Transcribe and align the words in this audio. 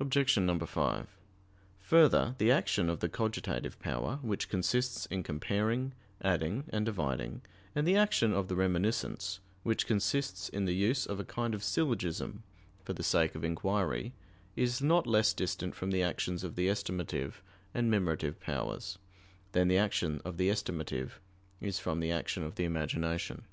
Obj. 0.00 0.50
5: 0.68 1.06
Further, 1.80 2.34
the 2.38 2.50
action 2.50 2.90
of 2.90 2.98
the 2.98 3.08
cogitative 3.08 3.78
power, 3.78 4.18
which 4.20 4.48
consists 4.48 5.06
in 5.06 5.22
comparing, 5.22 5.92
adding 6.20 6.64
and 6.70 6.84
dividing, 6.84 7.42
and 7.72 7.86
the 7.86 7.94
action 7.94 8.32
of 8.32 8.48
the 8.48 8.56
reminiscence, 8.56 9.38
which 9.62 9.86
consists 9.86 10.48
in 10.48 10.64
the 10.64 10.74
use 10.74 11.06
of 11.06 11.20
a 11.20 11.24
kind 11.24 11.54
of 11.54 11.62
syllogism 11.62 12.42
for 12.82 12.94
the 12.94 13.04
sake 13.04 13.36
of 13.36 13.44
inquiry, 13.44 14.12
is 14.56 14.82
not 14.82 15.06
less 15.06 15.32
distant 15.32 15.72
from 15.72 15.92
the 15.92 16.02
actions 16.02 16.42
of 16.42 16.56
the 16.56 16.66
estimative 16.66 17.34
and 17.72 17.88
memorative 17.88 18.40
powers, 18.40 18.98
than 19.52 19.68
the 19.68 19.78
action 19.78 20.20
of 20.24 20.36
the 20.36 20.48
estimative 20.48 21.20
is 21.60 21.78
from 21.78 22.00
the 22.00 22.10
action 22.10 22.42
of 22.42 22.56
the 22.56 22.64
imagination. 22.64 23.44